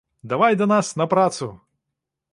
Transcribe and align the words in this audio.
Давай 0.23 0.55
да 0.61 0.65
нас 0.71 0.91
на 1.03 1.07
працу! 1.13 1.53